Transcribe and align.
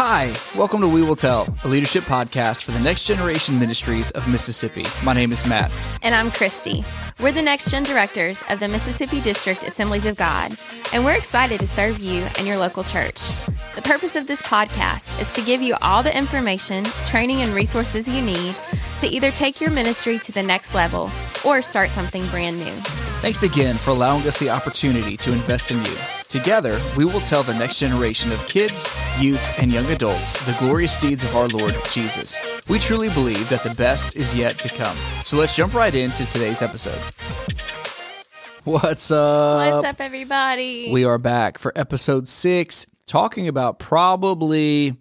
Hi, 0.00 0.32
welcome 0.56 0.80
to 0.82 0.86
We 0.86 1.02
Will 1.02 1.16
Tell, 1.16 1.52
a 1.64 1.66
leadership 1.66 2.04
podcast 2.04 2.62
for 2.62 2.70
the 2.70 2.78
next 2.78 3.04
generation 3.04 3.58
ministries 3.58 4.12
of 4.12 4.30
Mississippi. 4.30 4.84
My 5.04 5.12
name 5.12 5.32
is 5.32 5.44
Matt. 5.44 5.72
And 6.02 6.14
I'm 6.14 6.30
Christy. 6.30 6.84
We're 7.18 7.32
the 7.32 7.42
next 7.42 7.68
gen 7.68 7.82
directors 7.82 8.44
of 8.48 8.60
the 8.60 8.68
Mississippi 8.68 9.20
District 9.20 9.64
Assemblies 9.64 10.06
of 10.06 10.16
God, 10.16 10.56
and 10.92 11.04
we're 11.04 11.16
excited 11.16 11.58
to 11.58 11.66
serve 11.66 11.98
you 11.98 12.24
and 12.38 12.46
your 12.46 12.58
local 12.58 12.84
church. 12.84 13.28
The 13.74 13.82
purpose 13.82 14.14
of 14.14 14.28
this 14.28 14.40
podcast 14.40 15.20
is 15.20 15.34
to 15.34 15.42
give 15.42 15.62
you 15.62 15.74
all 15.82 16.04
the 16.04 16.16
information, 16.16 16.84
training, 17.06 17.42
and 17.42 17.52
resources 17.52 18.08
you 18.08 18.22
need 18.22 18.54
to 19.00 19.08
either 19.08 19.32
take 19.32 19.60
your 19.60 19.72
ministry 19.72 20.20
to 20.20 20.30
the 20.30 20.44
next 20.44 20.76
level 20.76 21.10
or 21.44 21.62
start 21.62 21.90
something 21.90 22.26
brand 22.28 22.58
new. 22.58 22.74
Thanks 23.20 23.42
again 23.42 23.74
for 23.74 23.90
allowing 23.90 24.26
us 24.26 24.38
the 24.38 24.50
opportunity 24.50 25.16
to 25.16 25.32
invest 25.32 25.70
in 25.70 25.84
you. 25.84 25.96
Together, 26.28 26.78
we 26.96 27.04
will 27.04 27.20
tell 27.20 27.42
the 27.42 27.58
next 27.58 27.78
generation 27.78 28.30
of 28.32 28.48
kids, 28.48 28.84
youth, 29.18 29.58
and 29.58 29.72
young 29.72 29.86
adults 29.86 30.44
the 30.46 30.56
glorious 30.58 30.98
deeds 30.98 31.24
of 31.24 31.34
our 31.34 31.48
Lord 31.48 31.74
Jesus. 31.90 32.36
We 32.68 32.78
truly 32.78 33.08
believe 33.10 33.48
that 33.48 33.64
the 33.64 33.74
best 33.74 34.16
is 34.16 34.36
yet 34.36 34.56
to 34.60 34.68
come. 34.68 34.96
So 35.24 35.36
let's 35.36 35.56
jump 35.56 35.74
right 35.74 35.94
into 35.94 36.26
today's 36.26 36.62
episode. 36.62 37.00
What's 38.64 39.10
up? 39.10 39.72
What's 39.72 39.86
up, 39.86 40.00
everybody? 40.00 40.90
We 40.92 41.04
are 41.04 41.16
back 41.16 41.58
for 41.58 41.72
episode 41.74 42.28
six, 42.28 42.86
talking 43.06 43.48
about 43.48 43.78
probably 43.78 44.96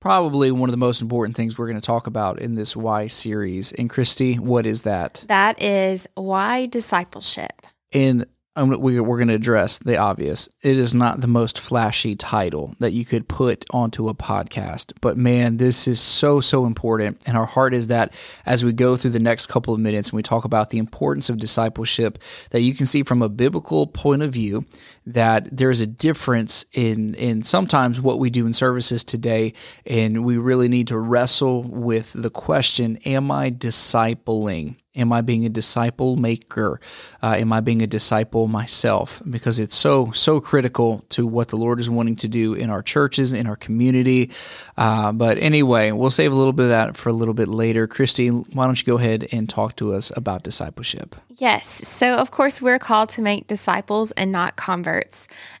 probably 0.00 0.50
one 0.50 0.68
of 0.68 0.72
the 0.72 0.78
most 0.78 1.02
important 1.02 1.36
things 1.36 1.58
we're 1.58 1.66
going 1.66 1.80
to 1.80 1.86
talk 1.86 2.06
about 2.06 2.40
in 2.40 2.54
this 2.54 2.74
why 2.74 3.06
series. 3.06 3.72
And 3.72 3.88
Christy, 3.88 4.34
what 4.34 4.66
is 4.66 4.82
that? 4.82 5.24
That 5.28 5.62
is 5.62 6.08
why 6.14 6.66
discipleship. 6.66 7.66
And 7.92 8.26
um, 8.56 8.80
we, 8.80 8.98
we're 8.98 9.16
going 9.16 9.28
to 9.28 9.34
address 9.34 9.78
the 9.78 9.96
obvious. 9.96 10.48
It 10.62 10.76
is 10.76 10.92
not 10.92 11.20
the 11.20 11.28
most 11.28 11.60
flashy 11.60 12.16
title 12.16 12.74
that 12.80 12.92
you 12.92 13.04
could 13.04 13.28
put 13.28 13.64
onto 13.70 14.08
a 14.08 14.14
podcast, 14.14 14.92
but 15.00 15.16
man, 15.16 15.58
this 15.58 15.86
is 15.86 16.00
so, 16.00 16.40
so 16.40 16.66
important. 16.66 17.22
And 17.26 17.36
our 17.36 17.46
heart 17.46 17.74
is 17.74 17.88
that 17.88 18.12
as 18.44 18.64
we 18.64 18.72
go 18.72 18.96
through 18.96 19.12
the 19.12 19.20
next 19.20 19.46
couple 19.46 19.72
of 19.72 19.80
minutes 19.80 20.10
and 20.10 20.16
we 20.16 20.22
talk 20.22 20.44
about 20.44 20.70
the 20.70 20.78
importance 20.78 21.30
of 21.30 21.38
discipleship, 21.38 22.18
that 22.50 22.62
you 22.62 22.74
can 22.74 22.86
see 22.86 23.04
from 23.04 23.22
a 23.22 23.28
biblical 23.28 23.86
point 23.86 24.22
of 24.22 24.32
view 24.32 24.66
that 25.06 25.48
there's 25.50 25.80
a 25.80 25.86
difference 25.86 26.64
in, 26.72 27.14
in 27.14 27.42
sometimes 27.42 28.00
what 28.00 28.18
we 28.18 28.30
do 28.30 28.46
in 28.46 28.52
services 28.52 29.04
today. 29.04 29.52
And 29.86 30.24
we 30.24 30.36
really 30.36 30.68
need 30.68 30.88
to 30.88 30.98
wrestle 30.98 31.62
with 31.62 32.12
the 32.12 32.30
question 32.30 32.96
Am 33.04 33.30
I 33.30 33.50
discipling? 33.50 34.76
Am 34.96 35.12
I 35.12 35.20
being 35.20 35.46
a 35.46 35.48
disciple 35.48 36.16
maker? 36.16 36.80
Uh, 37.22 37.36
am 37.38 37.52
I 37.52 37.60
being 37.60 37.80
a 37.80 37.86
disciple 37.86 38.48
myself? 38.48 39.22
Because 39.28 39.60
it's 39.60 39.76
so, 39.76 40.10
so 40.10 40.40
critical 40.40 41.04
to 41.10 41.28
what 41.28 41.48
the 41.48 41.56
Lord 41.56 41.78
is 41.78 41.88
wanting 41.88 42.16
to 42.16 42.28
do 42.28 42.54
in 42.54 42.70
our 42.70 42.82
churches, 42.82 43.32
in 43.32 43.46
our 43.46 43.54
community. 43.54 44.32
Uh, 44.76 45.12
but 45.12 45.38
anyway, 45.38 45.92
we'll 45.92 46.10
save 46.10 46.32
a 46.32 46.34
little 46.34 46.52
bit 46.52 46.64
of 46.64 46.70
that 46.70 46.96
for 46.96 47.08
a 47.08 47.12
little 47.12 47.34
bit 47.34 47.46
later. 47.46 47.86
Christy, 47.86 48.28
why 48.28 48.66
don't 48.66 48.80
you 48.80 48.84
go 48.84 48.98
ahead 48.98 49.28
and 49.30 49.48
talk 49.48 49.76
to 49.76 49.92
us 49.94 50.10
about 50.16 50.42
discipleship? 50.42 51.14
Yes. 51.28 51.88
So, 51.88 52.16
of 52.16 52.32
course, 52.32 52.60
we're 52.60 52.80
called 52.80 53.10
to 53.10 53.22
make 53.22 53.46
disciples 53.46 54.10
and 54.12 54.32
not 54.32 54.56
converts. 54.56 54.99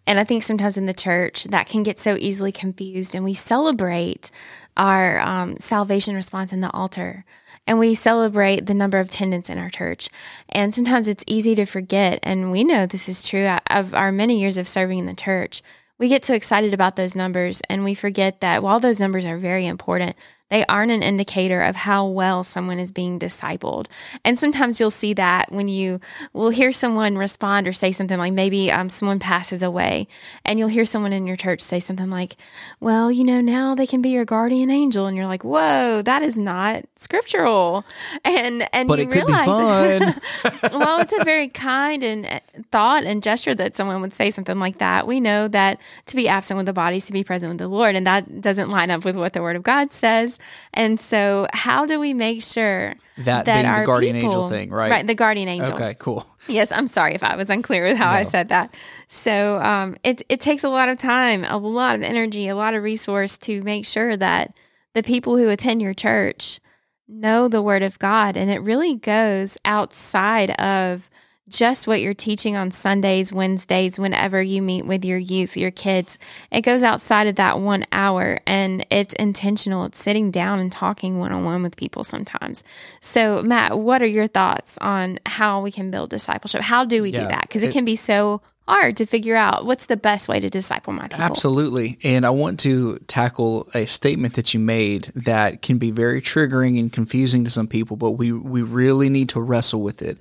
And 0.06 0.18
I 0.18 0.24
think 0.24 0.42
sometimes 0.42 0.76
in 0.76 0.86
the 0.86 0.94
church 0.94 1.44
that 1.44 1.68
can 1.68 1.82
get 1.82 1.98
so 1.98 2.16
easily 2.18 2.52
confused, 2.52 3.14
and 3.14 3.24
we 3.24 3.34
celebrate 3.34 4.30
our 4.76 5.20
um, 5.20 5.58
salvation 5.58 6.14
response 6.14 6.52
in 6.52 6.60
the 6.60 6.70
altar 6.70 7.24
and 7.66 7.78
we 7.78 7.94
celebrate 7.94 8.66
the 8.66 8.74
number 8.74 8.98
of 8.98 9.06
attendants 9.06 9.48
in 9.48 9.58
our 9.58 9.70
church. 9.70 10.08
And 10.48 10.74
sometimes 10.74 11.08
it's 11.08 11.24
easy 11.26 11.54
to 11.54 11.64
forget, 11.64 12.18
and 12.22 12.50
we 12.50 12.64
know 12.64 12.84
this 12.86 13.08
is 13.08 13.22
true 13.22 13.46
of 13.68 13.94
our 13.94 14.10
many 14.10 14.40
years 14.40 14.56
of 14.56 14.66
serving 14.66 14.98
in 14.98 15.06
the 15.06 15.14
church. 15.14 15.62
We 15.98 16.08
get 16.08 16.24
so 16.24 16.34
excited 16.34 16.72
about 16.72 16.96
those 16.96 17.14
numbers, 17.14 17.60
and 17.68 17.84
we 17.84 17.94
forget 17.94 18.40
that 18.40 18.62
while 18.62 18.80
those 18.80 19.00
numbers 19.00 19.26
are 19.26 19.36
very 19.36 19.66
important, 19.66 20.16
they 20.50 20.66
aren't 20.66 20.90
an 20.90 21.02
indicator 21.02 21.62
of 21.62 21.76
how 21.76 22.06
well 22.06 22.42
someone 22.42 22.78
is 22.78 22.90
being 22.92 23.18
discipled. 23.18 23.86
And 24.24 24.38
sometimes 24.38 24.80
you'll 24.80 24.90
see 24.90 25.14
that 25.14 25.50
when 25.52 25.68
you 25.68 26.00
will 26.32 26.50
hear 26.50 26.72
someone 26.72 27.16
respond 27.16 27.68
or 27.68 27.72
say 27.72 27.92
something 27.92 28.18
like 28.18 28.32
maybe 28.32 28.70
um, 28.70 28.90
someone 28.90 29.20
passes 29.20 29.62
away, 29.62 30.08
and 30.44 30.58
you'll 30.58 30.68
hear 30.68 30.84
someone 30.84 31.12
in 31.12 31.26
your 31.26 31.36
church 31.36 31.60
say 31.60 31.78
something 31.78 32.10
like, 32.10 32.36
Well, 32.80 33.12
you 33.12 33.24
know, 33.24 33.40
now 33.40 33.74
they 33.74 33.86
can 33.86 34.02
be 34.02 34.10
your 34.10 34.24
guardian 34.24 34.70
angel. 34.70 35.06
And 35.06 35.16
you're 35.16 35.26
like, 35.26 35.44
Whoa, 35.44 36.02
that 36.02 36.22
is 36.22 36.36
not 36.36 36.84
scriptural. 36.96 37.84
And, 38.24 38.68
and 38.72 38.88
but 38.88 38.98
you 38.98 39.04
it 39.04 39.14
realize, 39.14 39.46
could 39.46 40.14
be 40.42 40.50
fun. 40.50 40.70
well, 40.80 41.00
it's 41.00 41.12
a 41.12 41.24
very 41.24 41.48
kind 41.48 42.02
and 42.02 42.26
uh, 42.26 42.40
thought 42.72 43.04
and 43.04 43.22
gesture 43.22 43.54
that 43.54 43.76
someone 43.76 44.00
would 44.00 44.12
say 44.12 44.30
something 44.30 44.58
like 44.58 44.78
that. 44.78 45.06
We 45.06 45.20
know 45.20 45.46
that 45.48 45.80
to 46.06 46.16
be 46.16 46.28
absent 46.28 46.56
with 46.56 46.66
the 46.66 46.72
body 46.72 46.96
is 46.96 47.06
to 47.06 47.12
be 47.12 47.22
present 47.22 47.50
with 47.50 47.58
the 47.58 47.68
Lord, 47.68 47.94
and 47.94 48.06
that 48.06 48.40
doesn't 48.40 48.68
line 48.68 48.90
up 48.90 49.04
with 49.04 49.16
what 49.16 49.32
the 49.32 49.42
Word 49.42 49.54
of 49.54 49.62
God 49.62 49.92
says. 49.92 50.39
And 50.72 50.98
so, 50.98 51.46
how 51.52 51.86
do 51.86 51.98
we 51.98 52.14
make 52.14 52.42
sure 52.42 52.94
that, 53.18 53.44
that 53.46 53.64
our 53.64 53.80
the 53.80 53.86
guardian 53.86 54.16
people, 54.16 54.28
angel 54.28 54.48
thing, 54.48 54.70
right? 54.70 54.90
Right, 54.90 55.06
the 55.06 55.14
guardian 55.14 55.48
angel. 55.48 55.74
Okay, 55.74 55.96
cool. 55.98 56.26
Yes, 56.48 56.72
I'm 56.72 56.88
sorry 56.88 57.14
if 57.14 57.22
I 57.22 57.36
was 57.36 57.50
unclear 57.50 57.86
with 57.88 57.96
how 57.96 58.10
no. 58.10 58.18
I 58.18 58.22
said 58.22 58.48
that. 58.48 58.74
So, 59.08 59.60
um, 59.62 59.96
it 60.04 60.22
it 60.28 60.40
takes 60.40 60.64
a 60.64 60.68
lot 60.68 60.88
of 60.88 60.98
time, 60.98 61.44
a 61.44 61.56
lot 61.56 61.96
of 61.96 62.02
energy, 62.02 62.48
a 62.48 62.56
lot 62.56 62.74
of 62.74 62.82
resource 62.82 63.38
to 63.38 63.62
make 63.62 63.86
sure 63.86 64.16
that 64.16 64.54
the 64.94 65.02
people 65.02 65.36
who 65.36 65.48
attend 65.48 65.82
your 65.82 65.94
church 65.94 66.60
know 67.06 67.48
the 67.48 67.62
Word 67.62 67.82
of 67.82 67.98
God, 67.98 68.36
and 68.36 68.50
it 68.50 68.60
really 68.62 68.96
goes 68.96 69.58
outside 69.64 70.50
of 70.52 71.10
just 71.50 71.86
what 71.86 72.00
you're 72.00 72.14
teaching 72.14 72.56
on 72.56 72.70
Sundays, 72.70 73.32
Wednesdays, 73.32 73.98
whenever 73.98 74.40
you 74.40 74.62
meet 74.62 74.86
with 74.86 75.04
your 75.04 75.18
youth, 75.18 75.56
your 75.56 75.70
kids. 75.70 76.18
It 76.50 76.62
goes 76.62 76.82
outside 76.82 77.26
of 77.26 77.34
that 77.34 77.58
one 77.58 77.84
hour 77.92 78.38
and 78.46 78.86
it's 78.90 79.14
intentional. 79.14 79.84
It's 79.84 79.98
sitting 79.98 80.30
down 80.30 80.60
and 80.60 80.70
talking 80.70 81.18
one 81.18 81.32
on 81.32 81.44
one 81.44 81.62
with 81.62 81.76
people 81.76 82.04
sometimes. 82.04 82.62
So, 83.00 83.42
Matt, 83.42 83.78
what 83.78 84.00
are 84.00 84.06
your 84.06 84.28
thoughts 84.28 84.78
on 84.80 85.18
how 85.26 85.60
we 85.60 85.70
can 85.70 85.90
build 85.90 86.10
discipleship? 86.10 86.62
How 86.62 86.84
do 86.84 87.02
we 87.02 87.10
yeah, 87.10 87.20
do 87.20 87.28
that? 87.28 87.42
Because 87.42 87.62
it, 87.62 87.70
it 87.70 87.72
can 87.72 87.84
be 87.84 87.96
so 87.96 88.40
hard 88.68 88.96
to 88.96 89.04
figure 89.04 89.34
out 89.34 89.66
what's 89.66 89.86
the 89.86 89.96
best 89.96 90.28
way 90.28 90.38
to 90.38 90.48
disciple 90.48 90.92
my 90.92 91.08
people. 91.08 91.20
Absolutely. 91.20 91.98
And 92.04 92.24
I 92.24 92.30
want 92.30 92.60
to 92.60 92.98
tackle 93.08 93.68
a 93.74 93.84
statement 93.86 94.34
that 94.34 94.54
you 94.54 94.60
made 94.60 95.10
that 95.16 95.60
can 95.60 95.78
be 95.78 95.90
very 95.90 96.22
triggering 96.22 96.78
and 96.78 96.92
confusing 96.92 97.42
to 97.44 97.50
some 97.50 97.66
people, 97.66 97.96
but 97.96 98.12
we, 98.12 98.30
we 98.30 98.62
really 98.62 99.08
need 99.08 99.28
to 99.30 99.40
wrestle 99.40 99.82
with 99.82 100.02
it 100.02 100.18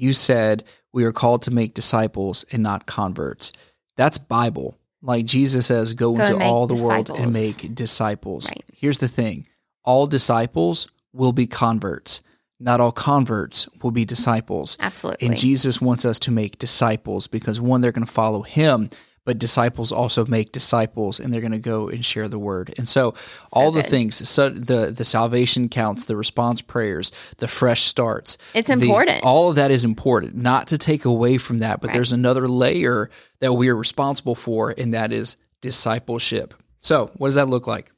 you 0.00 0.12
said 0.12 0.64
we 0.92 1.04
are 1.04 1.12
called 1.12 1.42
to 1.42 1.50
make 1.50 1.74
disciples 1.74 2.44
and 2.50 2.62
not 2.62 2.86
converts. 2.86 3.52
That's 3.96 4.18
Bible. 4.18 4.78
Like 5.02 5.24
Jesus 5.24 5.66
says, 5.66 5.92
go, 5.92 6.14
go 6.14 6.24
into 6.24 6.44
all 6.44 6.66
the 6.66 6.74
disciples. 6.74 7.18
world 7.18 7.20
and 7.20 7.32
make 7.32 7.74
disciples. 7.74 8.48
Right. 8.48 8.64
Here's 8.74 8.98
the 8.98 9.08
thing 9.08 9.46
all 9.84 10.06
disciples 10.06 10.88
will 11.12 11.32
be 11.32 11.46
converts. 11.46 12.22
Not 12.62 12.80
all 12.80 12.92
converts 12.92 13.68
will 13.82 13.90
be 13.90 14.04
disciples. 14.04 14.76
Absolutely. 14.80 15.26
And 15.26 15.36
Jesus 15.36 15.80
wants 15.80 16.04
us 16.04 16.18
to 16.20 16.30
make 16.30 16.58
disciples 16.58 17.26
because 17.26 17.58
one, 17.58 17.80
they're 17.80 17.92
going 17.92 18.06
to 18.06 18.12
follow 18.12 18.42
him 18.42 18.90
but 19.26 19.38
disciples 19.38 19.92
also 19.92 20.24
make 20.26 20.52
disciples 20.52 21.20
and 21.20 21.32
they're 21.32 21.40
going 21.40 21.52
to 21.52 21.58
go 21.58 21.88
and 21.88 22.04
share 22.04 22.28
the 22.28 22.38
word. 22.38 22.74
And 22.78 22.88
so, 22.88 23.14
so 23.16 23.46
all 23.52 23.70
good. 23.70 23.84
the 23.84 23.88
things, 23.88 24.28
so 24.28 24.48
the 24.48 24.86
the 24.86 25.04
salvation 25.04 25.68
counts, 25.68 26.06
the 26.06 26.16
response 26.16 26.62
prayers, 26.62 27.12
the 27.38 27.48
fresh 27.48 27.82
starts. 27.82 28.38
It's 28.54 28.70
important. 28.70 29.20
The, 29.20 29.26
all 29.26 29.50
of 29.50 29.56
that 29.56 29.70
is 29.70 29.84
important, 29.84 30.36
not 30.36 30.68
to 30.68 30.78
take 30.78 31.04
away 31.04 31.38
from 31.38 31.58
that, 31.58 31.80
but 31.80 31.88
right. 31.88 31.94
there's 31.94 32.12
another 32.12 32.48
layer 32.48 33.10
that 33.40 33.52
we 33.52 33.68
are 33.68 33.76
responsible 33.76 34.34
for 34.34 34.74
and 34.76 34.94
that 34.94 35.12
is 35.12 35.36
discipleship. 35.60 36.54
So, 36.80 37.10
what 37.16 37.28
does 37.28 37.34
that 37.34 37.48
look 37.48 37.66
like? 37.66 37.92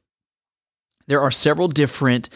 There 1.06 1.21
are 1.21 1.31
several 1.31 1.69
different 1.69 2.28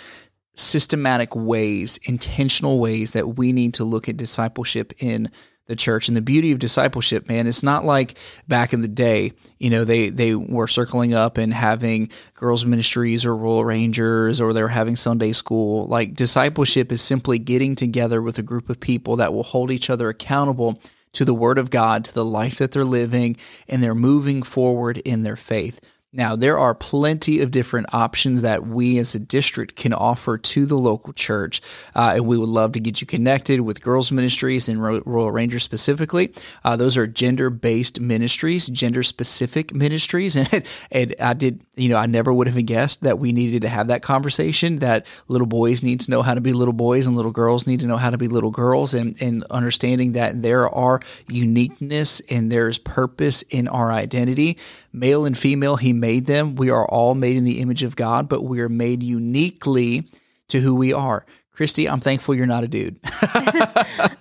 systematic 0.55 1.37
ways, 1.37 1.99
intentional 2.05 2.79
ways 2.79 3.13
that 3.13 3.37
we 3.37 3.53
need 3.53 3.75
to 3.75 3.85
look 3.85 4.09
at 4.09 4.17
discipleship 4.17 4.93
in 4.99 5.31
the 5.67 5.77
church. 5.77 6.09
And 6.09 6.17
the 6.17 6.23
beauty 6.23 6.53
of 6.53 6.59
discipleship, 6.59 7.29
man, 7.29 7.47
it's 7.47 7.63
not 7.63 7.85
like 7.85 8.19
back 8.49 8.73
in 8.73 8.83
the 8.83 8.89
day, 8.89 9.33
you 9.59 9.71
know, 9.71 9.85
they, 9.85 10.09
they 10.09 10.35
were 10.35 10.69
circling 10.69 11.15
up 11.15 11.39
and 11.39 11.53
having 11.53 12.11
girls' 12.35 12.65
ministries 12.65 13.25
or 13.25 13.37
Royal 13.37 13.65
Rangers 13.65 14.41
or 14.41 14.53
they 14.53 14.63
were 14.63 14.69
having 14.69 14.97
Sunday 14.97 15.33
school. 15.33 15.87
Like 15.87 16.15
discipleship 16.15 16.93
is 16.93 17.03
simply 17.03 17.39
getting 17.39 17.75
together 17.75 18.23
with 18.23 18.39
a 18.39 18.43
group 18.43 18.71
of 18.71 18.81
people 18.81 19.17
that 19.17 19.33
will 19.33 19.43
hold 19.43 19.71
each 19.71 19.91
other 19.91 20.09
accountable 20.09 20.81
to 21.13 21.25
the 21.25 21.35
Word 21.35 21.59
of 21.59 21.71
God, 21.71 22.05
to 22.05 22.15
the 22.15 22.25
life 22.25 22.59
that 22.59 22.73
they're 22.73 22.85
living, 22.85 23.37
and 23.69 23.83
they're 23.83 23.95
moving 23.95 24.43
forward 24.43 24.99
in 24.99 25.23
their 25.23 25.37
faith. 25.37 25.81
Now, 26.13 26.37
there 26.37 26.57
are 26.57 26.75
plenty 26.75 27.41
of 27.41 27.51
different 27.51 27.93
options 27.93 28.43
that 28.43 28.65
we 28.65 28.97
as 28.99 29.15
a 29.17 29.19
district 29.19 29.75
can 29.75 29.93
offer 29.93 30.39
to 30.39 30.65
the 30.65 30.77
local 30.77 31.13
church, 31.13 31.61
uh, 31.97 32.13
and 32.15 32.27
we 32.27 32.39
would 32.39 32.49
love 32.49 32.73
to 32.73 32.81
get 32.81 33.01
you 33.01 33.09
connected 33.09 33.61
with 33.61 33.83
Girls 33.83 34.13
Ministries 34.13 34.69
and 34.69 34.81
Royal 34.81 35.33
Rangers 35.33 35.65
specifically. 35.65 36.33
Uh, 36.65 36.77
those 36.77 36.97
are 36.97 37.09
gender 37.09 37.51
based 37.51 38.01
ministries, 38.01 38.67
gender 38.69 39.03
specific 39.03 39.75
ministries. 39.75 40.37
And, 40.47 40.65
and 40.93 41.15
I 41.21 41.33
did, 41.33 41.65
you 41.75 41.89
know, 41.89 41.97
I 41.97 42.07
never 42.07 42.33
would 42.33 42.47
have 42.47 42.67
guessed 42.67 43.03
that 43.03 43.19
we 43.19 43.33
needed 43.33 43.63
to 43.63 43.69
have 43.69 43.89
that 43.89 44.03
conversation 44.03 44.77
that 44.77 45.07
little 45.27 45.47
boys 45.47 45.83
need 45.83 46.01
to 46.01 46.11
know 46.11 46.23
how 46.23 46.35
to 46.35 46.41
be 46.41 46.53
little 46.53 46.73
boys 46.73 47.07
and 47.07 47.17
little 47.17 47.33
girls 47.33 47.67
need 47.67 47.81
to 47.81 47.87
know 47.87 47.97
how 47.97 48.11
to 48.11 48.19
be 48.19 48.29
little 48.29 48.51
girls, 48.51 48.95
and, 48.95 49.21
and 49.21 49.45
understanding 49.51 50.13
that 50.13 50.43
there 50.43 50.69
are 50.69 51.01
uniqueness 51.29 52.21
and 52.31 52.53
there's 52.53 52.79
purpose 52.79 53.43
in 53.43 53.67
our 53.67 53.91
identity 53.91 54.57
Male 54.97 55.27
and 55.27 55.37
female, 55.37 55.77
he 55.77 55.93
made 55.93 56.25
them. 56.25 56.57
We 56.57 56.71
are 56.71 56.87
all 56.87 57.15
made 57.15 57.37
in 57.37 57.45
the 57.45 57.61
image 57.61 57.83
of 57.83 57.97
God, 57.97 58.29
but 58.29 58.43
we 58.43 58.61
are 58.61 58.69
made 58.69 59.03
uniquely 59.03 60.09
to 60.49 60.61
who 60.61 60.75
we 60.75 60.93
are. 60.95 61.27
Christy, 61.53 61.89
I'm 61.89 62.01
thankful 62.01 62.35
you're 62.35 62.47
not 62.47 62.65
a 62.65 62.69
dude. 62.69 62.99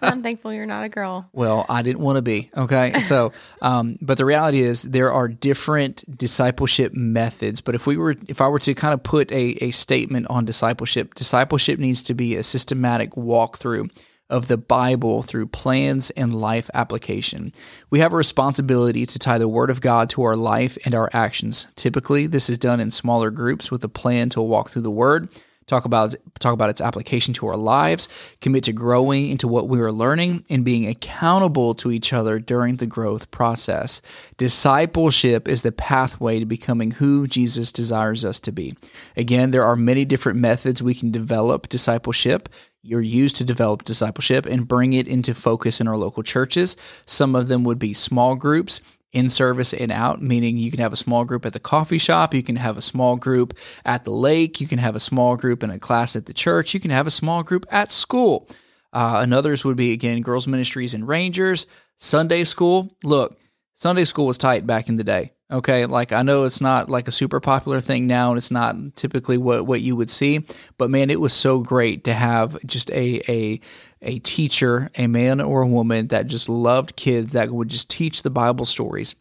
I'm 0.01 0.23
thankful 0.23 0.53
you're 0.53 0.65
not 0.65 0.85
a 0.85 0.89
girl. 0.89 1.29
Well, 1.33 1.65
I 1.67 1.81
didn't 1.81 1.99
want 1.99 2.15
to 2.17 2.21
be. 2.21 2.49
Okay. 2.55 2.99
So, 3.05 3.33
um, 3.61 3.97
but 4.01 4.17
the 4.17 4.25
reality 4.25 4.61
is 4.61 4.81
there 4.81 5.11
are 5.11 5.27
different 5.27 6.03
discipleship 6.17 6.93
methods. 6.93 7.61
But 7.61 7.75
if 7.75 7.85
we 7.85 7.97
were, 7.97 8.15
if 8.27 8.41
I 8.41 8.47
were 8.47 8.59
to 8.59 8.73
kind 8.73 8.93
of 8.93 9.03
put 9.03 9.31
a, 9.31 9.63
a 9.63 9.71
statement 9.71 10.27
on 10.29 10.43
discipleship, 10.43 11.13
discipleship 11.13 11.77
needs 11.77 12.01
to 12.03 12.13
be 12.15 12.35
a 12.35 12.43
systematic 12.43 13.11
walkthrough 13.11 13.91
of 14.29 14.47
the 14.47 14.57
Bible 14.57 15.23
through 15.23 15.47
plans 15.47 16.09
and 16.11 16.33
life 16.33 16.69
application. 16.73 17.51
We 17.89 17.99
have 17.99 18.13
a 18.13 18.17
responsibility 18.17 19.05
to 19.05 19.19
tie 19.19 19.37
the 19.37 19.47
Word 19.47 19.69
of 19.69 19.81
God 19.81 20.09
to 20.11 20.23
our 20.23 20.35
life 20.35 20.77
and 20.85 20.95
our 20.95 21.09
actions. 21.13 21.67
Typically, 21.75 22.27
this 22.27 22.49
is 22.49 22.57
done 22.57 22.79
in 22.79 22.91
smaller 22.91 23.31
groups 23.31 23.71
with 23.71 23.83
a 23.83 23.89
plan 23.89 24.29
to 24.29 24.41
walk 24.41 24.69
through 24.69 24.83
the 24.83 24.91
Word 24.91 25.29
talk 25.67 25.85
about 25.85 26.13
talk 26.39 26.53
about 26.53 26.69
its 26.69 26.81
application 26.81 27.33
to 27.33 27.47
our 27.47 27.57
lives, 27.57 28.07
commit 28.41 28.63
to 28.65 28.73
growing 28.73 29.29
into 29.29 29.47
what 29.47 29.67
we 29.67 29.79
are 29.79 29.91
learning 29.91 30.43
and 30.49 30.65
being 30.65 30.87
accountable 30.87 31.73
to 31.75 31.91
each 31.91 32.13
other 32.13 32.39
during 32.39 32.77
the 32.77 32.85
growth 32.85 33.31
process. 33.31 34.01
Discipleship 34.37 35.47
is 35.47 35.61
the 35.61 35.71
pathway 35.71 36.39
to 36.39 36.45
becoming 36.45 36.91
who 36.91 37.27
Jesus 37.27 37.71
desires 37.71 38.23
us 38.23 38.39
to 38.41 38.51
be. 38.51 38.73
Again, 39.17 39.51
there 39.51 39.65
are 39.65 39.75
many 39.75 40.05
different 40.05 40.39
methods 40.39 40.83
we 40.83 40.93
can 40.93 41.11
develop 41.11 41.69
discipleship 41.69 42.49
you're 42.85 43.01
used 43.01 43.35
to 43.37 43.43
develop 43.43 43.83
discipleship 43.83 44.45
and 44.45 44.67
bring 44.67 44.93
it 44.93 45.07
into 45.07 45.33
focus 45.33 45.81
in 45.81 45.87
our 45.87 45.97
local 45.97 46.23
churches. 46.23 46.77
Some 47.05 47.35
of 47.35 47.47
them 47.47 47.63
would 47.63 47.79
be 47.79 47.93
small 47.93 48.35
groups 48.35 48.79
in 49.11 49.29
service 49.29 49.73
and 49.73 49.91
out, 49.91 50.21
meaning 50.21 50.57
you 50.57 50.69
can 50.69 50.81
have 50.81 50.93
a 50.93 50.97
small 50.97 51.23
group 51.23 51.45
at 51.45 51.53
the 51.53 51.59
coffee 51.59 51.97
shop, 51.97 52.33
you 52.33 52.43
can 52.43 52.57
have 52.57 52.77
a 52.77 52.81
small 52.81 53.15
group 53.15 53.57
at 53.85 54.03
the 54.03 54.11
lake, 54.11 54.59
you 54.59 54.67
can 54.67 54.77
have 54.77 54.95
a 54.95 54.99
small 54.99 55.37
group 55.37 55.63
in 55.63 55.69
a 55.69 55.79
class 55.79 56.15
at 56.15 56.25
the 56.25 56.33
church, 56.33 56.73
you 56.73 56.79
can 56.79 56.91
have 56.91 57.07
a 57.07 57.11
small 57.11 57.41
group 57.41 57.65
at 57.71 57.91
school. 57.91 58.47
Uh, 58.91 59.19
and 59.21 59.33
others 59.33 59.65
would 59.65 59.77
be, 59.77 59.91
again, 59.91 60.21
girls' 60.21 60.47
ministries 60.47 60.93
and 60.93 61.07
rangers, 61.07 61.67
Sunday 61.97 62.43
school. 62.43 62.95
Look, 63.03 63.37
Sunday 63.73 64.05
school 64.05 64.25
was 64.25 64.37
tight 64.37 64.65
back 64.65 64.87
in 64.87 64.95
the 64.95 65.03
day. 65.03 65.34
Okay, 65.51 65.85
like 65.85 66.11
I 66.11 66.23
know 66.23 66.43
it's 66.45 66.59
not 66.59 66.89
like 66.89 67.07
a 67.07 67.11
super 67.11 67.39
popular 67.39 67.79
thing 67.79 68.07
now, 68.07 68.29
and 68.29 68.37
it's 68.37 68.49
not 68.49 68.75
typically 68.95 69.37
what 69.37 69.67
what 69.67 69.81
you 69.81 69.95
would 69.95 70.09
see. 70.09 70.43
But 70.79 70.89
man, 70.89 71.11
it 71.11 71.21
was 71.21 71.33
so 71.33 71.59
great 71.59 72.03
to 72.05 72.13
have 72.13 72.57
just 72.65 72.89
a 72.89 73.21
a 73.29 73.59
a 74.01 74.19
teacher, 74.19 74.89
a 74.97 75.05
man 75.05 75.39
or 75.39 75.61
a 75.61 75.67
woman 75.67 76.07
that 76.07 76.25
just 76.25 76.49
loved 76.49 76.95
kids 76.95 77.33
that 77.33 77.51
would 77.51 77.69
just 77.69 77.91
teach 77.91 78.23
the 78.23 78.31
Bible 78.31 78.65
stories. 78.65 79.15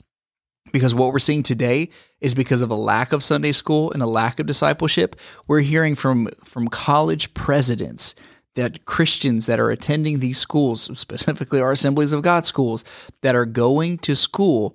Because 0.73 0.95
what 0.95 1.13
we're 1.13 1.19
seeing 1.19 1.43
today 1.43 1.91
is 2.23 2.35
because 2.35 2.63
of 2.63 2.71
a 2.71 2.75
lack 2.75 3.13
of 3.13 3.23
Sunday 3.23 3.53
school 3.53 3.93
and 3.93 4.03
a 4.03 4.07
lack 4.07 4.41
of 4.41 4.47
discipleship. 4.47 5.17
We're 5.47 5.61
hearing 5.61 5.95
from 5.95 6.29
from 6.43 6.69
college 6.69 7.35
presidents 7.35 8.15
that 8.55 8.87
Christians 8.87 9.45
that 9.45 9.61
are 9.61 9.71
attending 9.71 10.21
these 10.21 10.39
schools, 10.39 10.99
specifically 10.99 11.61
our 11.61 11.73
Assemblies 11.73 12.15
of 12.15 12.23
God 12.23 12.47
schools, 12.47 12.83
that 13.21 13.35
are 13.35 13.45
going 13.45 13.99
to 13.99 14.17
school 14.17 14.75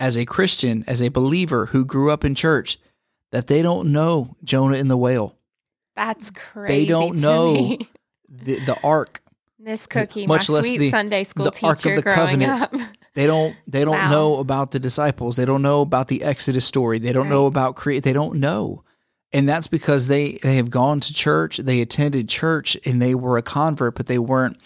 as 0.00 0.16
a 0.16 0.24
Christian, 0.24 0.84
as 0.86 1.02
a 1.02 1.08
believer 1.08 1.66
who 1.66 1.84
grew 1.84 2.10
up 2.10 2.24
in 2.24 2.34
church, 2.34 2.78
that 3.32 3.46
they 3.46 3.62
don't 3.62 3.92
know 3.92 4.36
Jonah 4.44 4.76
and 4.76 4.90
the 4.90 4.96
whale. 4.96 5.36
That's 5.96 6.30
crazy. 6.30 6.72
They 6.72 6.86
don't 6.86 7.20
know 7.20 7.78
the, 8.28 8.54
the 8.60 8.78
ark. 8.82 9.20
Miss 9.58 9.86
Cookie, 9.86 10.26
much 10.26 10.48
less 10.48 10.70
the, 10.70 10.88
Sunday 10.88 11.24
school 11.24 11.46
the 11.46 11.50
teacher 11.50 11.66
ark 11.66 11.84
of 11.86 11.96
the 11.96 12.10
covenant. 12.10 12.62
Up. 12.62 12.74
They 13.14 13.26
don't. 13.26 13.56
They 13.66 13.84
don't 13.84 13.96
wow. 13.96 14.10
know 14.10 14.36
about 14.36 14.70
the 14.70 14.78
disciples. 14.78 15.34
They 15.34 15.44
don't 15.44 15.62
know 15.62 15.80
about 15.80 16.06
the 16.06 16.22
Exodus 16.22 16.64
story. 16.64 17.00
They 17.00 17.12
don't 17.12 17.24
right. 17.24 17.30
know 17.30 17.46
about 17.46 17.74
create. 17.74 18.04
They 18.04 18.12
don't 18.12 18.38
know, 18.38 18.84
and 19.32 19.48
that's 19.48 19.66
because 19.66 20.06
they 20.06 20.38
they 20.42 20.54
have 20.56 20.70
gone 20.70 21.00
to 21.00 21.12
church. 21.12 21.56
They 21.56 21.80
attended 21.80 22.28
church 22.28 22.76
and 22.86 23.02
they 23.02 23.16
were 23.16 23.36
a 23.36 23.42
convert, 23.42 23.96
but 23.96 24.06
they 24.06 24.20
weren't 24.20 24.56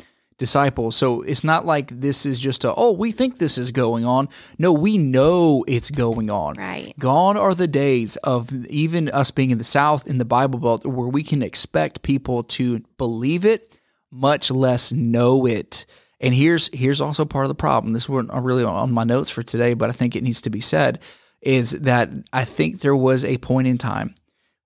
disciples. 0.42 0.96
So 0.96 1.22
it's 1.22 1.44
not 1.44 1.64
like 1.64 2.00
this 2.00 2.26
is 2.26 2.40
just 2.40 2.64
a, 2.64 2.74
oh, 2.74 2.90
we 2.90 3.12
think 3.12 3.38
this 3.38 3.56
is 3.56 3.70
going 3.70 4.04
on. 4.04 4.28
No, 4.58 4.72
we 4.72 4.98
know 4.98 5.64
it's 5.68 5.88
going 5.88 6.30
on. 6.30 6.56
Right. 6.56 6.92
Gone 6.98 7.36
are 7.36 7.54
the 7.54 7.68
days 7.68 8.16
of 8.16 8.52
even 8.66 9.08
us 9.10 9.30
being 9.30 9.52
in 9.52 9.58
the 9.58 9.62
South 9.64 10.04
in 10.04 10.18
the 10.18 10.24
Bible 10.24 10.58
Belt 10.58 10.84
where 10.84 11.06
we 11.06 11.22
can 11.22 11.44
expect 11.44 12.02
people 12.02 12.42
to 12.58 12.80
believe 12.98 13.44
it, 13.44 13.78
much 14.10 14.50
less 14.50 14.90
know 14.90 15.46
it. 15.46 15.86
And 16.20 16.34
here's 16.34 16.68
here's 16.74 17.00
also 17.00 17.24
part 17.24 17.44
of 17.44 17.48
the 17.48 17.54
problem. 17.54 17.92
This 17.92 18.08
wasn't 18.08 18.34
uh, 18.34 18.40
really 18.40 18.64
on 18.64 18.90
my 18.90 19.04
notes 19.04 19.30
for 19.30 19.44
today, 19.44 19.74
but 19.74 19.90
I 19.90 19.92
think 19.92 20.16
it 20.16 20.24
needs 20.24 20.40
to 20.40 20.50
be 20.50 20.60
said, 20.60 20.98
is 21.40 21.70
that 21.70 22.10
I 22.32 22.44
think 22.44 22.80
there 22.80 22.96
was 22.96 23.24
a 23.24 23.38
point 23.38 23.68
in 23.68 23.78
time 23.78 24.16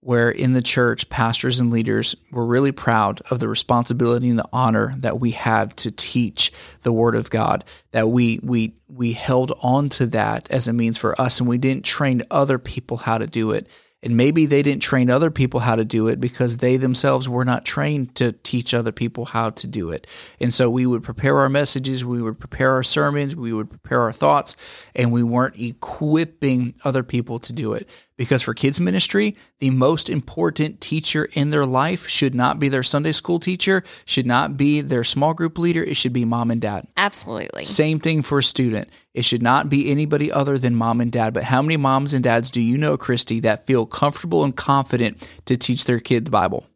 where 0.07 0.31
in 0.31 0.53
the 0.53 0.63
church, 0.63 1.09
pastors 1.09 1.59
and 1.59 1.73
leaders 1.73 2.15
were 2.31 2.47
really 2.47 2.71
proud 2.71 3.21
of 3.29 3.41
the 3.41 3.49
responsibility 3.49 4.29
and 4.29 4.39
the 4.39 4.49
honor 4.53 4.95
that 4.99 5.19
we 5.19 5.33
have 5.33 5.75
to 5.75 5.91
teach 5.91 6.53
the 6.83 6.93
Word 6.93 7.17
of 7.17 7.29
God. 7.29 7.65
That 7.91 8.09
we 8.09 8.39
we 8.41 8.77
we 8.87 9.15
held 9.15 9.51
on 9.65 9.89
to 9.89 10.07
that 10.07 10.49
as 10.49 10.69
a 10.69 10.73
means 10.73 10.97
for 10.97 11.21
us, 11.21 11.41
and 11.41 11.49
we 11.49 11.59
didn't 11.59 11.85
train 11.85 12.23
other 12.31 12.57
people 12.57 12.99
how 12.99 13.19
to 13.19 13.27
do 13.27 13.51
it. 13.51 13.69
And 14.01 14.17
maybe 14.17 14.47
they 14.47 14.63
didn't 14.63 14.83
train 14.83 15.11
other 15.11 15.33
people 15.33 15.59
how 15.59 15.75
to 15.75 15.85
do 15.85 16.07
it 16.07 16.21
because 16.21 16.59
they 16.59 16.77
themselves 16.77 17.29
were 17.29 17.45
not 17.45 17.65
trained 17.65 18.15
to 18.17 18.31
teach 18.31 18.75
other 18.75 18.93
people 18.93 19.25
how 19.25 19.51
to 19.51 19.67
do 19.67 19.91
it. 19.91 20.07
And 20.39 20.55
so 20.55 20.71
we 20.71 20.87
would 20.87 21.03
prepare 21.03 21.39
our 21.39 21.49
messages, 21.49 22.05
we 22.05 22.23
would 22.23 22.39
prepare 22.39 22.71
our 22.71 22.85
sermons, 22.85 23.35
we 23.35 23.53
would 23.53 23.69
prepare 23.69 24.03
our 24.03 24.13
thoughts, 24.13 24.55
and 24.95 25.11
we 25.11 25.25
weren't 25.25 25.59
equipping 25.59 26.75
other 26.85 27.03
people 27.03 27.41
to 27.41 27.53
do 27.53 27.73
it. 27.73 27.89
Because 28.17 28.41
for 28.41 28.55
kids' 28.55 28.81
ministry, 28.81 29.37
the 29.59 29.71
most 29.71 30.09
important 30.09 30.81
teacher 30.81 31.29
in 31.35 31.51
their 31.51 31.67
life 31.67 32.09
should 32.09 32.35
not 32.35 32.59
be 32.59 32.69
their 32.71 32.83
Sunday 32.83 33.13
school 33.13 33.39
teacher, 33.39 33.85
should 34.07 34.27
not 34.27 34.57
be 34.57 34.81
their 34.81 35.05
small 35.05 35.35
group 35.35 35.59
leader. 35.59 35.83
It 35.83 35.97
should 35.97 36.15
be 36.15 36.25
mom 36.25 36.51
and 36.51 36.61
dad. 36.61 36.87
Absolutely. 36.97 37.65
Same 37.65 38.01
thing 38.01 38.23
for 38.23 38.39
a 38.39 38.43
student. 38.43 38.89
It 39.13 39.27
should 39.27 39.43
not 39.43 39.69
be 39.69 39.91
anybody 39.91 40.33
other 40.33 40.57
than 40.57 40.75
mom 40.75 41.01
and 41.01 41.13
dad. 41.13 41.35
But 41.35 41.45
how 41.45 41.61
many 41.61 41.77
moms 41.77 42.15
and 42.15 42.25
dads 42.25 42.51
do 42.51 42.61
you 42.61 42.79
know, 42.79 42.97
Christy, 42.97 43.41
that 43.41 43.67
feel 43.67 43.85
comfortable 43.85 44.45
and 44.45 44.57
confident 44.57 45.29
to 45.45 45.59
teach 45.59 45.85
their 45.85 46.01
kid 46.01 46.25
the 46.25 46.31
Bible? 46.31 46.67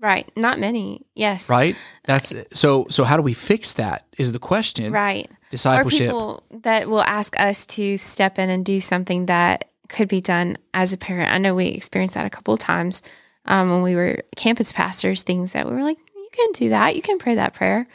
Right. 0.00 0.30
Not 0.36 0.58
many. 0.60 1.06
Yes. 1.14 1.48
Right. 1.48 1.76
That's 2.04 2.34
so. 2.52 2.86
So 2.90 3.04
how 3.04 3.16
do 3.16 3.22
we 3.22 3.32
fix 3.32 3.72
that? 3.74 4.06
Is 4.18 4.32
the 4.32 4.38
question. 4.38 4.92
Right. 4.92 5.30
Discipleship. 5.50 6.12
Or 6.12 6.42
people 6.42 6.60
that 6.62 6.88
will 6.88 7.02
ask 7.02 7.40
us 7.40 7.64
to 7.66 7.96
step 7.96 8.38
in 8.38 8.50
and 8.50 8.64
do 8.66 8.80
something 8.80 9.26
that 9.26 9.70
could 9.88 10.08
be 10.08 10.20
done 10.20 10.56
as 10.72 10.92
a 10.92 10.98
parent. 10.98 11.30
I 11.30 11.38
know 11.38 11.54
we 11.54 11.68
experienced 11.68 12.14
that 12.14 12.26
a 12.26 12.30
couple 12.30 12.54
of 12.54 12.60
times 12.60 13.02
um, 13.46 13.70
when 13.70 13.82
we 13.82 13.94
were 13.94 14.22
campus 14.36 14.72
pastors, 14.72 15.22
things 15.22 15.52
that 15.52 15.66
we 15.66 15.72
were 15.72 15.82
like, 15.82 15.98
you 16.14 16.28
can 16.32 16.52
do 16.52 16.68
that. 16.70 16.96
You 16.96 17.02
can 17.02 17.18
pray 17.18 17.34
that 17.34 17.54
prayer. 17.54 17.86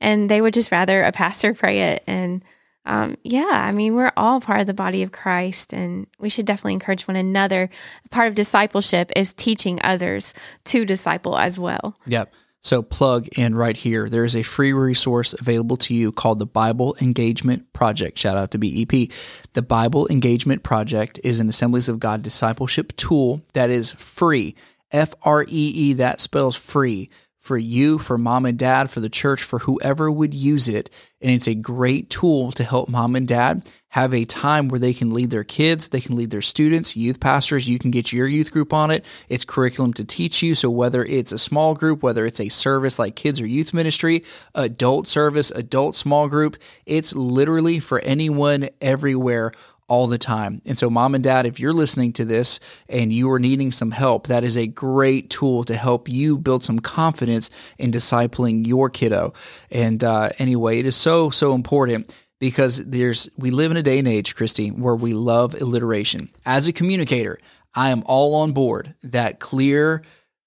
And 0.00 0.30
they 0.30 0.40
would 0.40 0.54
just 0.54 0.72
rather 0.72 1.02
a 1.02 1.12
pastor 1.12 1.54
pray 1.54 1.92
it. 1.92 2.02
And 2.06 2.44
um, 2.86 3.16
yeah, 3.24 3.48
I 3.50 3.72
mean, 3.72 3.94
we're 3.94 4.12
all 4.16 4.40
part 4.40 4.60
of 4.60 4.66
the 4.68 4.74
body 4.74 5.02
of 5.02 5.10
Christ, 5.10 5.72
and 5.72 6.06
we 6.20 6.28
should 6.28 6.46
definitely 6.46 6.74
encourage 6.74 7.08
one 7.08 7.16
another. 7.16 7.68
Part 8.10 8.28
of 8.28 8.36
discipleship 8.36 9.10
is 9.16 9.32
teaching 9.34 9.80
others 9.82 10.34
to 10.66 10.84
disciple 10.84 11.36
as 11.36 11.58
well. 11.58 11.98
Yep. 12.06 12.32
So 12.66 12.82
plug 12.82 13.28
in 13.38 13.54
right 13.54 13.76
here. 13.76 14.08
There 14.08 14.24
is 14.24 14.34
a 14.34 14.42
free 14.42 14.72
resource 14.72 15.34
available 15.34 15.76
to 15.76 15.94
you 15.94 16.10
called 16.10 16.40
the 16.40 16.46
Bible 16.46 16.96
Engagement 17.00 17.72
Project. 17.72 18.18
Shout 18.18 18.36
out 18.36 18.50
to 18.50 18.58
BEP. 18.58 19.12
The 19.52 19.62
Bible 19.62 20.08
Engagement 20.08 20.64
Project 20.64 21.20
is 21.22 21.38
an 21.38 21.48
Assemblies 21.48 21.88
of 21.88 22.00
God 22.00 22.22
discipleship 22.22 22.96
tool 22.96 23.40
that 23.52 23.70
is 23.70 23.92
free. 23.92 24.56
F 24.90 25.14
R 25.22 25.44
E 25.44 25.46
E, 25.48 25.92
that 25.92 26.18
spells 26.18 26.56
free 26.56 27.08
for 27.46 27.56
you, 27.56 27.98
for 27.98 28.18
mom 28.18 28.44
and 28.44 28.58
dad, 28.58 28.90
for 28.90 29.00
the 29.00 29.08
church, 29.08 29.42
for 29.42 29.60
whoever 29.60 30.10
would 30.10 30.34
use 30.34 30.68
it. 30.68 30.90
And 31.22 31.30
it's 31.30 31.46
a 31.46 31.54
great 31.54 32.10
tool 32.10 32.52
to 32.52 32.64
help 32.64 32.88
mom 32.88 33.14
and 33.14 33.26
dad 33.26 33.70
have 33.90 34.12
a 34.12 34.26
time 34.26 34.68
where 34.68 34.80
they 34.80 34.92
can 34.92 35.14
lead 35.14 35.30
their 35.30 35.44
kids, 35.44 35.88
they 35.88 36.00
can 36.00 36.16
lead 36.16 36.30
their 36.30 36.42
students, 36.42 36.96
youth 36.96 37.18
pastors, 37.18 37.68
you 37.68 37.78
can 37.78 37.90
get 37.90 38.12
your 38.12 38.26
youth 38.26 38.50
group 38.50 38.72
on 38.74 38.90
it. 38.90 39.06
It's 39.30 39.44
curriculum 39.44 39.94
to 39.94 40.04
teach 40.04 40.42
you. 40.42 40.54
So 40.54 40.68
whether 40.68 41.02
it's 41.04 41.32
a 41.32 41.38
small 41.38 41.74
group, 41.74 42.02
whether 42.02 42.26
it's 42.26 42.40
a 42.40 42.50
service 42.50 42.98
like 42.98 43.16
kids 43.16 43.40
or 43.40 43.46
youth 43.46 43.72
ministry, 43.72 44.24
adult 44.54 45.08
service, 45.08 45.50
adult 45.50 45.96
small 45.96 46.28
group, 46.28 46.56
it's 46.84 47.14
literally 47.14 47.78
for 47.78 48.00
anyone 48.00 48.68
everywhere 48.82 49.52
all 49.88 50.06
the 50.06 50.18
time. 50.18 50.60
And 50.66 50.78
so, 50.78 50.90
mom 50.90 51.14
and 51.14 51.22
dad, 51.22 51.46
if 51.46 51.60
you're 51.60 51.72
listening 51.72 52.12
to 52.14 52.24
this 52.24 52.60
and 52.88 53.12
you 53.12 53.30
are 53.30 53.38
needing 53.38 53.70
some 53.70 53.92
help, 53.92 54.26
that 54.26 54.44
is 54.44 54.56
a 54.56 54.66
great 54.66 55.30
tool 55.30 55.64
to 55.64 55.76
help 55.76 56.08
you 56.08 56.38
build 56.38 56.64
some 56.64 56.80
confidence 56.80 57.50
in 57.78 57.92
discipling 57.92 58.66
your 58.66 58.90
kiddo. 58.90 59.32
And 59.70 60.02
uh, 60.02 60.30
anyway, 60.38 60.78
it 60.78 60.86
is 60.86 60.96
so, 60.96 61.30
so 61.30 61.54
important 61.54 62.14
because 62.38 62.78
there's 62.84 63.28
we 63.36 63.50
live 63.50 63.70
in 63.70 63.76
a 63.76 63.82
day 63.82 63.98
and 63.98 64.08
age, 64.08 64.34
Christy, 64.34 64.68
where 64.70 64.96
we 64.96 65.14
love 65.14 65.54
alliteration. 65.54 66.28
As 66.44 66.68
a 66.68 66.72
communicator, 66.72 67.38
I 67.74 67.90
am 67.90 68.02
all 68.06 68.34
on 68.36 68.52
board 68.52 68.94
that 69.02 69.38
clear, 69.38 70.02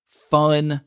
fun, 0.08 0.82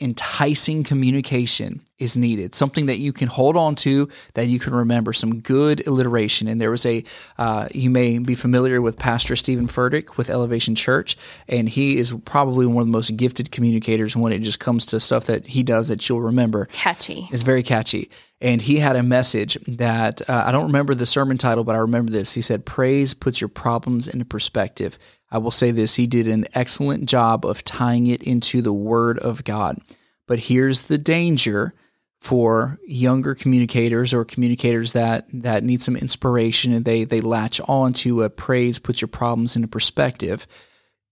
enticing 0.00 0.84
communication 0.84 1.80
is 1.98 2.16
needed, 2.16 2.54
something 2.54 2.86
that 2.86 2.98
you 2.98 3.12
can 3.12 3.28
hold 3.28 3.56
on 3.56 3.74
to, 3.74 4.08
that 4.34 4.46
you 4.46 4.58
can 4.58 4.74
remember, 4.74 5.14
some 5.14 5.40
good 5.40 5.86
alliteration. 5.86 6.48
And 6.48 6.60
there 6.60 6.70
was 6.70 6.84
a, 6.84 7.02
uh, 7.38 7.68
you 7.72 7.88
may 7.88 8.18
be 8.18 8.34
familiar 8.34 8.82
with 8.82 8.98
Pastor 8.98 9.34
Steven 9.36 9.66
Furtick 9.66 10.18
with 10.18 10.28
Elevation 10.28 10.74
Church, 10.74 11.16
and 11.48 11.68
he 11.68 11.96
is 11.96 12.12
probably 12.26 12.66
one 12.66 12.82
of 12.82 12.88
the 12.88 12.92
most 12.92 13.16
gifted 13.16 13.50
communicators 13.50 14.14
when 14.14 14.32
it 14.32 14.40
just 14.40 14.60
comes 14.60 14.84
to 14.86 15.00
stuff 15.00 15.24
that 15.26 15.46
he 15.46 15.62
does 15.62 15.88
that 15.88 16.06
you'll 16.06 16.20
remember. 16.20 16.66
Catchy. 16.66 17.28
It's 17.32 17.42
very 17.42 17.62
catchy. 17.62 18.10
And 18.42 18.60
he 18.60 18.78
had 18.78 18.96
a 18.96 19.02
message 19.02 19.56
that 19.66 20.28
uh, 20.28 20.44
I 20.46 20.52
don't 20.52 20.66
remember 20.66 20.94
the 20.94 21.06
sermon 21.06 21.38
title, 21.38 21.64
but 21.64 21.74
I 21.74 21.78
remember 21.78 22.12
this. 22.12 22.34
He 22.34 22.42
said, 22.42 22.66
Praise 22.66 23.14
puts 23.14 23.40
your 23.40 23.48
problems 23.48 24.08
into 24.08 24.26
perspective. 24.26 24.98
I 25.30 25.38
will 25.38 25.50
say 25.50 25.70
this 25.70 25.96
he 25.96 26.06
did 26.06 26.28
an 26.28 26.46
excellent 26.54 27.08
job 27.08 27.44
of 27.44 27.64
tying 27.64 28.06
it 28.06 28.22
into 28.22 28.62
the 28.62 28.72
Word 28.72 29.18
of 29.18 29.44
God. 29.44 29.78
But 30.26 30.40
here's 30.40 30.88
the 30.88 30.98
danger 30.98 31.74
for 32.20 32.78
younger 32.86 33.34
communicators 33.34 34.14
or 34.14 34.24
communicators 34.24 34.92
that 34.92 35.26
that 35.32 35.62
need 35.62 35.82
some 35.82 35.96
inspiration 35.96 36.72
and 36.72 36.84
they 36.84 37.04
they 37.04 37.20
latch 37.20 37.60
on 37.68 37.92
to 37.92 38.22
a 38.22 38.30
praise 38.30 38.78
puts 38.78 39.00
your 39.00 39.08
problems 39.08 39.56
into 39.56 39.68
perspective. 39.68 40.46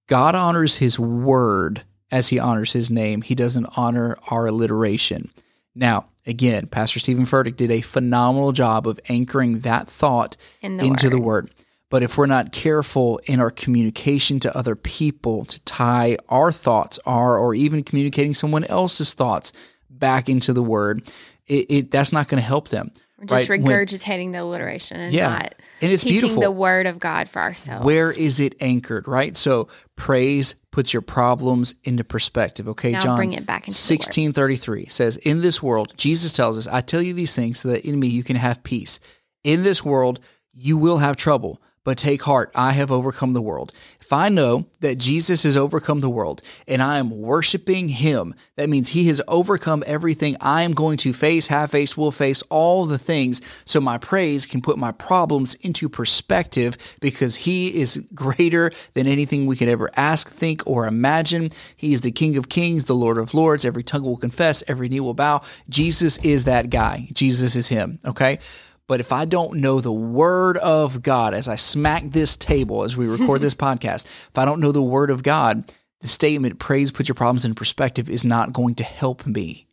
God 0.06 0.34
honors 0.34 0.78
his 0.78 0.98
word 0.98 1.84
as 2.10 2.28
he 2.28 2.38
honors 2.38 2.72
his 2.72 2.90
name. 2.90 3.22
He 3.22 3.34
doesn't 3.34 3.66
honor 3.76 4.16
our 4.30 4.46
alliteration. 4.46 5.30
Now, 5.74 6.06
again, 6.26 6.66
Pastor 6.66 7.00
Steven 7.00 7.24
Furtick 7.24 7.56
did 7.56 7.70
a 7.70 7.80
phenomenal 7.80 8.52
job 8.52 8.86
of 8.86 9.00
anchoring 9.08 9.60
that 9.60 9.88
thought 9.88 10.36
In 10.60 10.76
the 10.76 10.86
into 10.86 11.10
the 11.10 11.18
word. 11.18 11.50
But 11.94 12.02
if 12.02 12.18
we're 12.18 12.26
not 12.26 12.50
careful 12.50 13.20
in 13.26 13.38
our 13.38 13.52
communication 13.52 14.40
to 14.40 14.56
other 14.58 14.74
people 14.74 15.44
to 15.44 15.60
tie 15.60 16.16
our 16.28 16.50
thoughts, 16.50 16.98
our 17.06 17.38
or 17.38 17.54
even 17.54 17.84
communicating 17.84 18.34
someone 18.34 18.64
else's 18.64 19.14
thoughts 19.14 19.52
back 19.88 20.28
into 20.28 20.52
the 20.52 20.60
word, 20.60 21.08
it, 21.46 21.66
it 21.70 21.90
that's 21.92 22.12
not 22.12 22.26
going 22.26 22.40
to 22.42 22.44
help 22.44 22.66
them. 22.70 22.90
We're 23.16 23.26
just 23.26 23.48
right? 23.48 23.62
When- 23.62 23.70
regurgitating 23.70 24.32
the 24.32 24.42
alliteration 24.42 24.98
and 24.98 25.12
Yeah. 25.14 25.28
not 25.28 25.54
And 25.80 25.92
it's 25.92 26.02
teaching 26.02 26.18
beautiful. 26.22 26.42
the 26.42 26.50
word 26.50 26.86
of 26.86 26.98
God 26.98 27.28
for 27.28 27.40
ourselves. 27.40 27.86
where 27.86 28.10
is 28.10 28.40
it 28.40 28.56
anchored, 28.60 29.06
right? 29.06 29.36
So 29.36 29.68
praise 29.94 30.56
puts 30.72 30.92
your 30.92 31.00
problems 31.02 31.76
into 31.84 32.02
perspective. 32.02 32.66
Okay, 32.70 32.90
Now 32.90 32.98
John. 33.02 33.14
bring 33.16 33.34
it 33.34 33.46
back 33.46 33.68
into 33.68 33.78
the 33.78 33.82
word. 33.84 34.02
sixteen 34.02 34.32
thirty 34.32 34.56
three 34.56 34.86
says, 34.86 35.16
"In 35.18 35.42
this 35.42 35.62
world, 35.62 35.94
Jesus 35.96 36.32
tells 36.32 36.58
us, 36.58 36.66
I 36.66 36.80
tell 36.80 37.00
you 37.00 37.14
these 37.14 37.36
things 37.36 37.60
so 37.60 37.68
that 37.68 37.86
in 37.86 38.00
me 38.00 38.08
you 38.08 38.24
can 38.24 38.34
have 38.34 38.64
peace. 38.64 38.98
In 39.44 39.62
this 39.62 39.84
world, 39.84 40.18
you 40.52 40.76
will 40.76 40.98
have 40.98 41.14
trouble." 41.14 41.60
But 41.84 41.98
take 41.98 42.22
heart, 42.22 42.50
I 42.54 42.72
have 42.72 42.90
overcome 42.90 43.34
the 43.34 43.42
world. 43.42 43.72
If 44.00 44.12
I 44.12 44.28
know 44.28 44.66
that 44.80 44.98
Jesus 44.98 45.44
has 45.44 45.56
overcome 45.56 46.00
the 46.00 46.10
world 46.10 46.42
and 46.66 46.82
I 46.82 46.98
am 46.98 47.10
worshiping 47.10 47.88
him, 47.88 48.34
that 48.56 48.68
means 48.68 48.90
he 48.90 49.06
has 49.08 49.20
overcome 49.28 49.84
everything 49.86 50.36
I 50.40 50.62
am 50.62 50.72
going 50.72 50.96
to 50.98 51.12
face, 51.12 51.46
have 51.46 51.70
faced, 51.70 51.96
will 51.96 52.10
face, 52.10 52.42
all 52.50 52.86
the 52.86 52.98
things. 52.98 53.40
So 53.64 53.80
my 53.80 53.98
praise 53.98 54.46
can 54.46 54.62
put 54.62 54.78
my 54.78 54.92
problems 54.92 55.54
into 55.56 55.88
perspective 55.88 56.76
because 57.00 57.36
he 57.36 57.80
is 57.80 57.96
greater 58.14 58.70
than 58.94 59.06
anything 59.06 59.46
we 59.46 59.56
could 59.56 59.68
ever 59.68 59.90
ask, 59.96 60.30
think, 60.30 60.62
or 60.66 60.86
imagine. 60.86 61.50
He 61.76 61.92
is 61.92 62.00
the 62.00 62.12
King 62.12 62.36
of 62.36 62.48
Kings, 62.48 62.86
the 62.86 62.94
Lord 62.94 63.18
of 63.18 63.34
Lords. 63.34 63.64
Every 63.64 63.82
tongue 63.82 64.04
will 64.04 64.16
confess, 64.16 64.62
every 64.68 64.88
knee 64.88 65.00
will 65.00 65.14
bow. 65.14 65.42
Jesus 65.68 66.18
is 66.18 66.44
that 66.44 66.70
guy. 66.70 67.08
Jesus 67.12 67.56
is 67.56 67.68
him. 67.68 67.98
Okay. 68.04 68.38
But 68.86 69.00
if 69.00 69.12
I 69.12 69.24
don't 69.24 69.60
know 69.60 69.80
the 69.80 69.92
word 69.92 70.58
of 70.58 71.02
God 71.02 71.32
as 71.34 71.48
I 71.48 71.56
smack 71.56 72.10
this 72.10 72.36
table 72.36 72.82
as 72.84 72.96
we 72.96 73.06
record 73.06 73.40
this 73.40 73.54
podcast, 73.66 74.04
if 74.06 74.36
I 74.36 74.44
don't 74.44 74.60
know 74.60 74.72
the 74.72 74.82
word 74.82 75.10
of 75.10 75.22
God, 75.22 75.72
the 76.00 76.08
statement, 76.08 76.58
praise, 76.58 76.92
put 76.92 77.08
your 77.08 77.14
problems 77.14 77.44
in 77.46 77.54
perspective, 77.54 78.10
is 78.10 78.24
not 78.24 78.52
going 78.52 78.74
to 78.76 78.84
help 78.84 79.24
me 79.26 79.66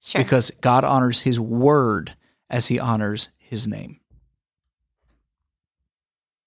Sure. 0.00 0.22
because 0.22 0.50
God 0.60 0.84
honors 0.84 1.22
his 1.22 1.40
word 1.40 2.14
as 2.50 2.68
he 2.68 2.78
honors 2.78 3.30
his 3.38 3.66
name. 3.66 3.98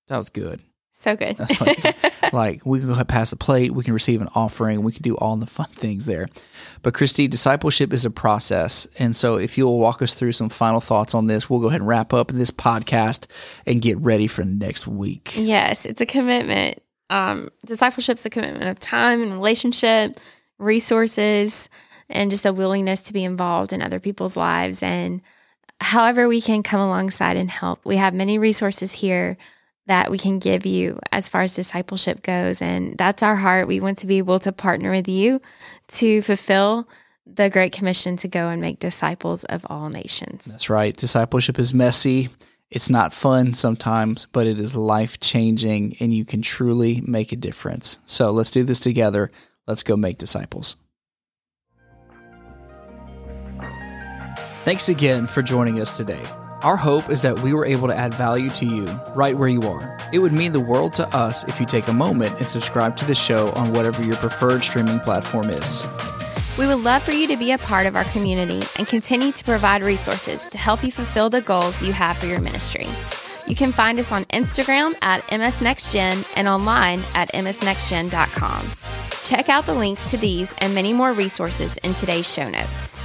That 0.07 0.17
was 0.17 0.29
good. 0.29 0.61
so 0.91 1.15
good. 1.17 1.37
Like, 2.33 2.65
we 2.65 2.79
can 2.79 2.87
go 2.87 2.93
ahead 2.93 3.07
past 3.07 3.31
the 3.31 3.37
plate, 3.37 3.73
we 3.73 3.83
can 3.83 3.93
receive 3.93 4.21
an 4.21 4.29
offering, 4.35 4.83
we 4.83 4.91
can 4.91 5.01
do 5.01 5.15
all 5.15 5.35
the 5.35 5.45
fun 5.45 5.69
things 5.69 6.05
there. 6.05 6.27
But 6.81 6.93
Christy, 6.93 7.27
discipleship 7.27 7.93
is 7.93 8.05
a 8.05 8.11
process, 8.11 8.87
and 8.99 9.15
so 9.15 9.35
if 9.35 9.57
you'll 9.57 9.79
walk 9.79 10.01
us 10.01 10.13
through 10.13 10.33
some 10.33 10.49
final 10.49 10.79
thoughts 10.79 11.15
on 11.15 11.27
this, 11.27 11.49
we'll 11.49 11.59
go 11.59 11.67
ahead 11.67 11.81
and 11.81 11.87
wrap 11.87 12.13
up 12.13 12.29
this 12.29 12.51
podcast 12.51 13.27
and 13.65 13.81
get 13.81 13.97
ready 13.97 14.27
for 14.27 14.43
next 14.43 14.87
week. 14.87 15.33
Yes, 15.35 15.85
it's 15.85 16.01
a 16.01 16.05
commitment. 16.05 16.81
Um, 17.09 17.49
discipleship's 17.65 18.25
a 18.25 18.29
commitment 18.29 18.69
of 18.69 18.79
time 18.79 19.21
and 19.21 19.31
relationship, 19.31 20.15
resources, 20.57 21.69
and 22.09 22.31
just 22.31 22.45
a 22.45 22.53
willingness 22.53 23.01
to 23.01 23.13
be 23.13 23.23
involved 23.23 23.73
in 23.73 23.81
other 23.81 23.99
people's 23.99 24.37
lives. 24.37 24.83
And 24.83 25.21
however 25.79 26.27
we 26.27 26.41
can 26.41 26.63
come 26.63 26.79
alongside 26.79 27.37
and 27.37 27.49
help. 27.49 27.85
We 27.85 27.97
have 27.97 28.13
many 28.13 28.37
resources 28.37 28.91
here 28.91 29.37
that 29.87 30.11
we 30.11 30.17
can 30.17 30.37
give 30.37 30.65
you 30.65 30.99
as 31.11 31.27
far 31.27 31.41
as 31.41 31.55
discipleship 31.55 32.21
goes. 32.21 32.61
And 32.61 32.97
that's 32.97 33.23
our 33.23 33.35
heart. 33.35 33.67
We 33.67 33.79
want 33.79 33.97
to 33.99 34.07
be 34.07 34.17
able 34.17 34.39
to 34.39 34.51
partner 34.51 34.91
with 34.91 35.07
you 35.07 35.41
to 35.89 36.21
fulfill 36.21 36.87
the 37.25 37.49
Great 37.49 37.71
Commission 37.71 38.15
to 38.17 38.27
go 38.27 38.49
and 38.49 38.61
make 38.61 38.79
disciples 38.79 39.43
of 39.45 39.65
all 39.69 39.89
nations. 39.89 40.45
That's 40.45 40.69
right. 40.69 40.95
Discipleship 40.95 41.59
is 41.59 41.73
messy. 41.73 42.29
It's 42.69 42.89
not 42.89 43.13
fun 43.13 43.53
sometimes, 43.53 44.27
but 44.31 44.45
it 44.45 44.59
is 44.59 44.75
life 44.75 45.19
changing, 45.21 45.95
and 46.01 46.13
you 46.13 46.25
can 46.25 46.41
truly 46.41 47.01
make 47.05 47.31
a 47.31 47.37
difference. 47.37 47.97
So 48.05 48.31
let's 48.31 48.51
do 48.51 48.63
this 48.63 48.79
together. 48.79 49.31
Let's 49.67 49.83
go 49.83 49.95
make 49.95 50.17
disciples. 50.17 50.75
Thanks 54.63 54.89
again 54.89 55.27
for 55.27 55.41
joining 55.41 55.79
us 55.79 55.95
today. 55.95 56.23
Our 56.63 56.75
hope 56.75 57.11
is 57.11 57.21
that 57.21 57.39
we 57.41 57.53
were 57.53 57.65
able 57.65 57.87
to 57.87 57.95
add 57.95 58.15
value 58.15 58.49
to 58.51 58.65
you 58.65 58.85
right 59.13 59.37
where 59.37 59.47
you 59.47 59.61
are. 59.61 59.95
It 60.11 60.19
would 60.19 60.33
mean 60.33 60.53
the 60.53 60.59
world 60.59 60.95
to 60.95 61.07
us 61.15 61.43
if 61.47 61.59
you 61.59 61.67
take 61.67 61.87
a 61.87 61.93
moment 61.93 62.35
and 62.37 62.47
subscribe 62.47 62.97
to 62.97 63.05
the 63.05 63.13
show 63.13 63.51
on 63.51 63.73
whatever 63.73 64.03
your 64.03 64.15
preferred 64.15 64.63
streaming 64.63 64.99
platform 64.99 65.49
is. 65.49 65.85
We 66.57 66.65
would 66.65 66.83
love 66.83 67.03
for 67.03 67.11
you 67.11 67.27
to 67.27 67.37
be 67.37 67.51
a 67.51 67.59
part 67.59 67.85
of 67.85 67.95
our 67.95 68.05
community 68.05 68.63
and 68.79 68.87
continue 68.87 69.31
to 69.31 69.43
provide 69.43 69.83
resources 69.83 70.49
to 70.49 70.57
help 70.57 70.83
you 70.83 70.91
fulfill 70.91 71.29
the 71.29 71.41
goals 71.41 71.83
you 71.83 71.93
have 71.93 72.17
for 72.17 72.25
your 72.25 72.41
ministry. 72.41 72.87
You 73.45 73.55
can 73.55 73.71
find 73.71 73.99
us 73.99 74.11
on 74.11 74.25
Instagram 74.25 74.95
at 75.03 75.21
msnextgen 75.27 76.27
and 76.35 76.47
online 76.47 77.03
at 77.13 77.31
msnextgen.com. 77.33 78.65
Check 79.23 79.49
out 79.49 79.67
the 79.67 79.75
links 79.75 80.09
to 80.09 80.17
these 80.17 80.55
and 80.57 80.73
many 80.73 80.91
more 80.91 81.13
resources 81.13 81.77
in 81.77 81.93
today's 81.93 82.31
show 82.31 82.49
notes. 82.49 82.99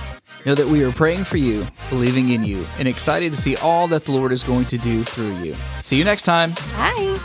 Know 0.45 0.55
that 0.55 0.67
we 0.67 0.83
are 0.85 0.93
praying 0.93 1.25
for 1.25 1.37
you, 1.37 1.65
believing 1.89 2.31
in 2.31 2.45
you, 2.45 2.67
and 2.79 2.89
excited 2.89 3.31
to 3.31 3.37
see 3.37 3.57
all 3.57 3.87
that 3.89 4.05
the 4.05 4.13
Lord 4.13 4.33
is 4.33 4.43
going 4.43 4.65
to 4.67 4.79
do 4.79 5.05
through 5.05 5.37
you. 5.39 5.55
See 5.83 5.97
you 5.97 6.05
next 6.05 6.25
time. 6.25 6.53
Bye. 6.77 7.19